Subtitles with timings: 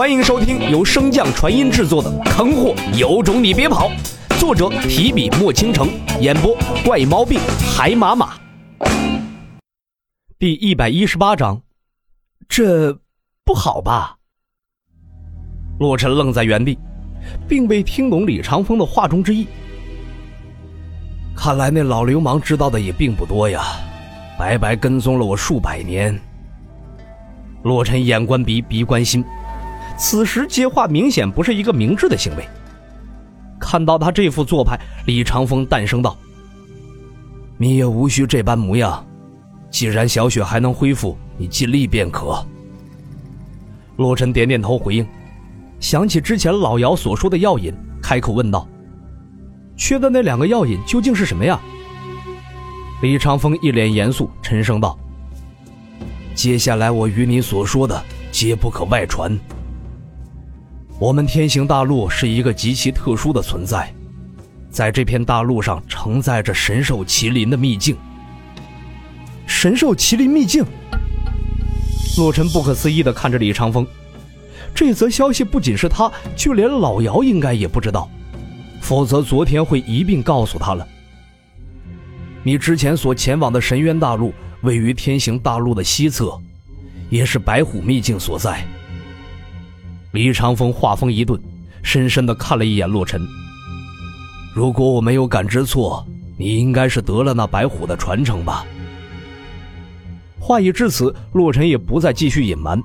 [0.00, 3.90] 欢迎收听由升降传音制作的《坑货有种你别跑》，
[4.40, 5.90] 作者提笔墨倾城，
[6.22, 7.38] 演播怪毛病
[7.76, 8.32] 海马马。
[10.38, 11.60] 第一百一十八章，
[12.48, 12.98] 这
[13.44, 14.16] 不好吧？
[15.78, 16.78] 洛尘愣在原地，
[17.46, 19.46] 并未听懂李长风的话中之意。
[21.36, 23.60] 看来那老流氓知道的也并不多呀，
[24.38, 26.18] 白白跟踪了我数百年。
[27.64, 29.22] 洛尘眼观鼻，鼻观心。
[30.00, 32.48] 此时接话明显不是一个明智的行为。
[33.60, 36.16] 看到他这副做派，李长风淡声道
[37.58, 39.06] ：“你也无需这般模样，
[39.70, 42.42] 既然小雪还能恢复，你尽力便可。”
[43.98, 45.06] 洛尘点点头回应，
[45.78, 47.70] 想起之前老姚所说的药引，
[48.00, 48.66] 开口问道
[49.76, 51.60] ：“缺的那两个药引究竟是什么呀？”
[53.02, 54.98] 李长风一脸严肃，沉声道
[56.34, 59.38] ：“接下来我与你所说的，皆不可外传。”
[61.00, 63.90] 我们天行大陆是一个极其特殊的存在，
[64.68, 67.96] 在这片大陆上承载着神兽麒麟的秘境。
[69.46, 70.62] 神兽麒麟秘境。
[72.18, 73.86] 洛尘不可思议的看着李长风，
[74.74, 78.06] 这则消息不仅是他，就连老姚应该也不知道，
[78.82, 80.86] 否则昨天会一并告诉他了。
[82.42, 86.38] 你之前所前往的神渊大陆位于天行大陆的西侧，
[87.08, 88.62] 也是白虎秘境所在。
[90.12, 91.40] 李长风话锋一顿，
[91.82, 93.24] 深深的看了一眼洛尘。
[94.52, 96.04] 如果我没有感知错，
[96.36, 98.64] 你应该是得了那白虎的传承吧？
[100.40, 102.82] 话已至此，洛尘也不再继续隐瞒，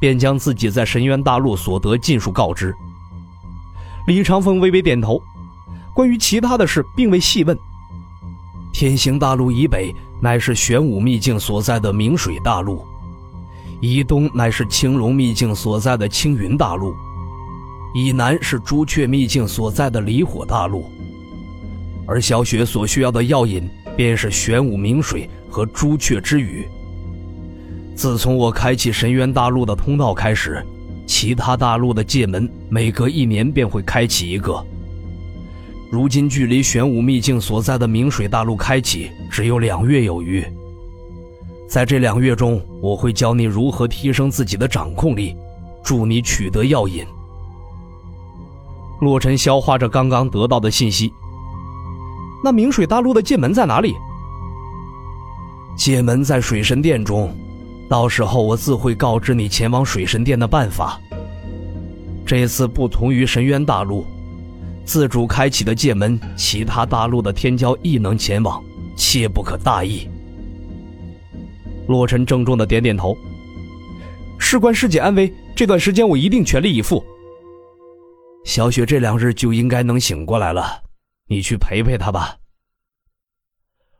[0.00, 2.72] 便将自己在神渊大陆所得尽数告知。
[4.06, 5.20] 李长风微微点头，
[5.92, 7.58] 关于其他的事并未细问。
[8.72, 12.86] 天行大陆以北乃是玄武秘境所在的明水大陆。
[13.80, 16.92] 以东乃是青龙秘境所在的青云大陆，
[17.94, 20.84] 以南是朱雀秘境所在的离火大陆，
[22.06, 26.66] 而小雪所需要的药引便是玄武明水和朱雀之羽。
[27.94, 30.64] 自从我开启神渊大陆的通道开始，
[31.06, 34.64] 其他大陆的界门每隔一年便会开启一个。
[35.90, 40.44] 如今距离玄武秘境所在的明水大陆开启只有两月有余。
[41.68, 45.36] 在这两月中，我会教你如何提升自己的掌控力，
[45.84, 47.04] 助你取得药引。
[49.00, 51.12] 洛尘消化着刚刚得到的信息。
[52.42, 53.94] 那明水大陆的界门在哪里？
[55.76, 57.36] 界门在水神殿中，
[57.86, 60.98] 到时候我自会告知你前往水神殿的办法。
[62.24, 64.06] 这次不同于神渊大陆，
[64.86, 68.62] 自主开启的界门，其他大陆的天骄亦能前往，
[68.96, 70.08] 切不可大意。
[71.88, 73.16] 洛尘郑重的点点头，
[74.38, 77.02] 事关师姐安危，这段时间我一定全力以赴。
[78.44, 80.82] 小雪这两日就应该能醒过来了，
[81.28, 82.36] 你去陪陪她吧。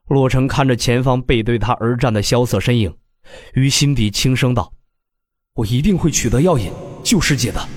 [0.09, 2.95] 洛尘看着前方背对他而战的萧瑟身影，
[3.55, 4.71] 于心底轻声道
[5.57, 6.71] ：“我一定会取得药引，
[7.03, 7.69] 救师姐的。”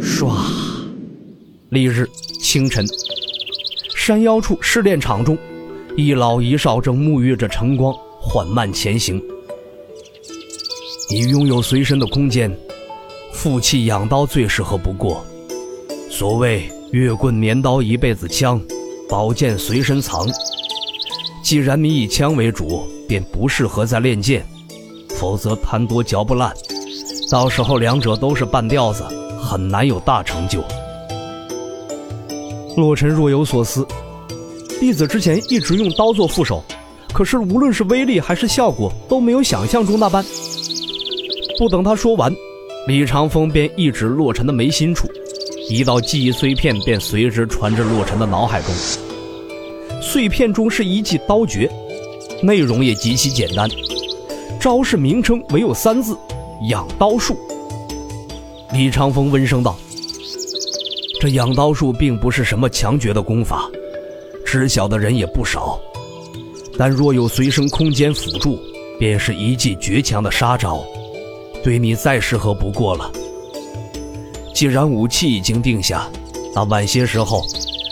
[0.00, 0.30] 唰，
[1.70, 2.06] 翌日
[2.40, 2.84] 清晨，
[3.96, 5.36] 山腰处试炼场中，
[5.96, 7.94] 一老一少正沐浴着晨光。
[8.20, 9.22] 缓慢前行。
[11.10, 12.54] 你拥有随身的空间，
[13.32, 15.24] 负气养刀最适合不过。
[16.10, 18.60] 所谓月棍年刀一辈子枪，
[19.08, 20.26] 宝剑随身藏。
[21.42, 24.44] 既然你以枪为主，便不适合再练剑，
[25.16, 26.52] 否则贪多嚼不烂，
[27.30, 29.02] 到时候两者都是半吊子，
[29.40, 30.62] 很难有大成就。
[32.76, 33.86] 洛尘若有所思，
[34.78, 36.62] 弟子之前一直用刀做副手。
[37.12, 40.24] 可是，无论是威力还是效果，都没有想象中那般。
[41.58, 42.32] 不等他说完，
[42.86, 45.08] 李长风便一指洛尘的眉心处，
[45.68, 48.72] 一道记忆碎片便随之传至洛尘的脑海中。
[50.00, 51.68] 碎片中是一记刀诀，
[52.40, 53.68] 内容也极其简单，
[54.60, 56.16] 招式名称唯有三字：
[56.68, 57.36] 养刀术。
[58.72, 59.76] 李长风温声道
[61.20, 63.68] ：“这养刀术并不是什么强绝的功法，
[64.46, 65.80] 知晓的人也不少。”
[66.78, 68.56] 但若有随身空间辅助，
[69.00, 70.80] 便是一记绝强的杀招，
[71.64, 73.10] 对你再适合不过了。
[74.54, 76.08] 既然武器已经定下，
[76.54, 77.42] 那晚些时候，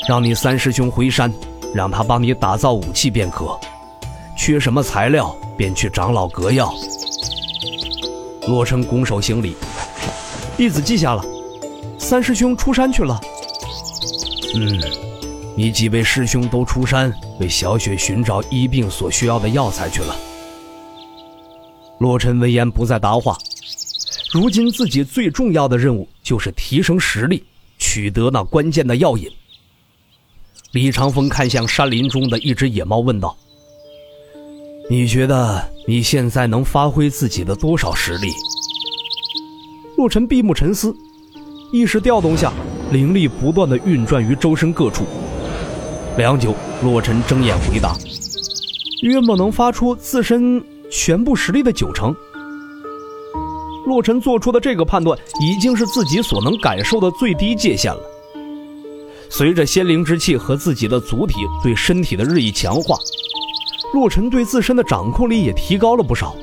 [0.09, 1.33] 让你三师兄回山，
[1.75, 3.59] 让他帮你打造武器便可。
[4.39, 6.73] 缺什么材料，便去长老阁要。
[8.47, 9.57] 洛尘拱手行礼，
[10.57, 11.25] 弟子记下了。
[11.99, 13.21] 三师兄出山去了。
[14.55, 14.81] 嗯。
[15.57, 20.17] 你几位师兄都出山为小雪寻找医病所需要的药材去了。
[21.99, 23.37] 洛尘闻言不再答话，
[24.33, 27.43] 如今自己最重要的任务就是提升实力，
[27.79, 29.31] 取得那关键的药引。
[30.73, 33.35] 李长风看向山林中的一只野猫，问道
[34.91, 38.31] ：“你觉得你现在能发挥自己的多少实力？”
[39.97, 40.95] 洛尘闭目沉思，
[41.73, 42.53] 意识调动下，
[42.93, 45.07] 灵力不断的运转于周身各处。
[46.17, 47.95] 良久，洛尘睁眼回答
[49.05, 52.15] ：“约莫能发出自身全部实力的九成。”
[53.85, 58.01] 洛尘做出的这个判断，已经是自己所能感受的最低界限了。
[59.29, 62.97] 随着仙灵之气和自己的祖体对身体的日益强化，
[63.93, 66.35] 洛尘对自身的掌控力也提高了不少。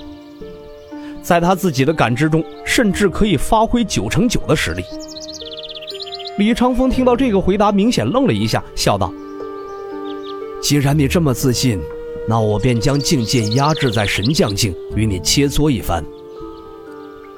[1.23, 4.83] 在他自己的感知中，甚至可以发挥九成九的实力。
[6.37, 9.11] 李长风听到这个回答，明显愣了一下，笑道
[10.63, 11.77] ：“既然你这么自信，
[12.25, 16.01] 那我便将境界压制在神将境，与你切磋一番。”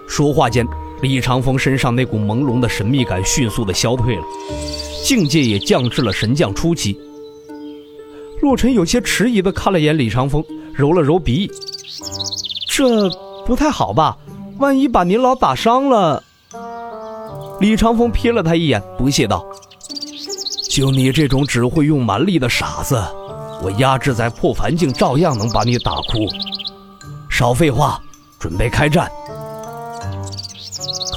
[0.07, 0.63] 说话间，
[1.01, 4.24] 李长风身上那股朦胧的神秘感迅速的消退了，
[5.04, 6.95] 境界也降至了神将初期。
[8.42, 10.45] 洛尘有些迟疑的看了眼李长风，
[10.75, 11.51] 揉了揉鼻翼
[12.69, 13.10] ：“这
[13.44, 14.16] 不太好吧？
[14.60, 16.22] 万一把您老打伤了？”
[17.60, 19.44] 李长风瞥了他一眼，不屑道
[20.75, 23.01] ：“就你这种只会用蛮力的傻子，
[23.63, 26.27] 我压制在破凡境，照样能把你打哭。
[27.30, 27.98] 少废话，
[28.38, 29.10] 准备开战。”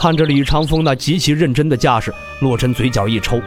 [0.00, 3.42] 看着李长风那极其认真的架势，洛尘嘴角一抽，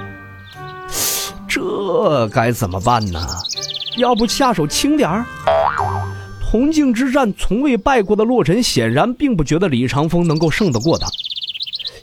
[1.47, 3.25] 这该怎么办呢？
[3.95, 5.25] 要不下手轻点儿？
[6.41, 11.07] 铜镜之战从未败过的洛尘，显然并不觉得李长风能够胜得过他，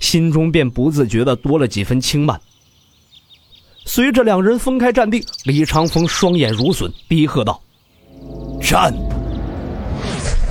[0.00, 2.40] 心中便不自觉地多了几分轻慢。
[3.88, 7.58] 随着两人分开站定，李长风双眼如笋，低喝道
[8.60, 8.92] ：“战！”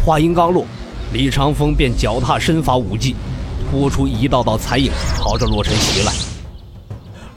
[0.04, 0.66] 话音刚落，
[1.14, 3.16] 李长风便脚踏身法武技。
[3.70, 6.12] 拖出一道道残影，朝着洛尘袭来。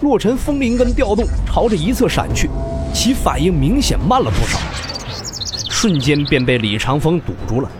[0.00, 2.48] 洛尘风灵根调动，朝着一侧闪去，
[2.94, 4.58] 其反应明显慢了不少，
[5.68, 7.70] 瞬间便被李长风堵住了。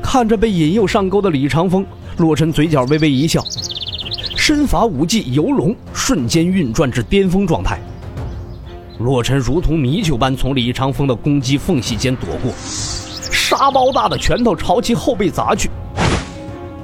[0.00, 1.84] 看着被引诱上钩的李长风，
[2.18, 3.44] 洛尘嘴角微微一笑，
[4.52, 7.78] 身法武技游龙瞬间运转至巅峰状态。
[8.98, 12.52] 洛尘如同泥鳅般从李长风的攻击缝隙间躲过，
[13.30, 15.70] 沙包大的拳头朝其后背砸去。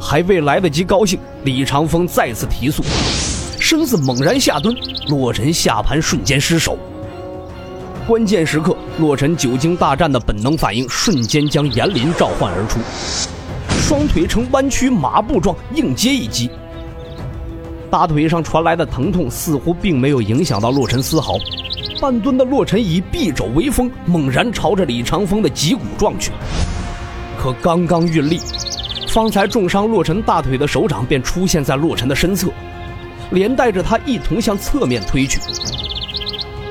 [0.01, 2.85] 还未来得及高兴，李长风再次提速，
[3.59, 4.73] 身子猛然下蹲，
[5.09, 6.79] 洛尘下盘瞬间失手。
[8.07, 12.79] 关键时刻，洛尘久经大战的本能反应，瞬间将炎林召唤而出，
[13.83, 16.49] 双腿呈弯曲马步状硬接一击。
[17.91, 21.39] 大腿上传来的疼痛似乎并没有影响到洛尘丝毫，
[22.01, 26.33] 半蹲的洛尘以臂肘为锋，猛然朝着李长风的脊骨撞去。
[27.39, 28.41] 可刚刚运力。
[29.09, 32.51] 方才重伤洛尘大腿的手掌便出现在洛尘的身侧，
[33.31, 35.41] 连带着他一同向侧面推去。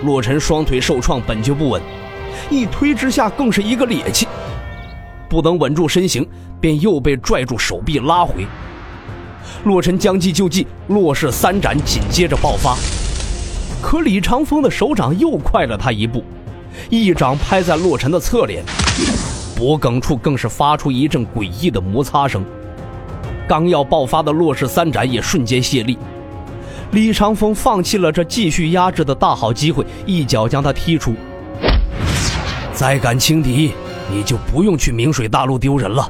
[0.04, 1.82] 洛尘双腿受创，本就不稳，
[2.52, 4.28] 一推之下更是一个趔趄，
[5.28, 6.28] 不能稳住身形，
[6.62, 8.46] 便又被拽住手臂拉回。
[9.64, 12.76] 洛尘将计就计，洛氏三斩紧接着爆发，
[13.82, 16.24] 可李长风的手掌又快了他一步，
[16.90, 18.64] 一掌拍在洛尘的侧脸。
[19.56, 22.44] 脖颈处更是发出一阵诡异的摩擦声，
[23.48, 25.98] 刚要爆发的洛氏三斩也瞬间泄力。
[26.92, 31.14] 李长风放弃了这继续压制的大好机会，一脚将他踢出。
[32.74, 33.72] 再敢轻敌，
[34.12, 36.10] 你就不用去明水大陆丢人了。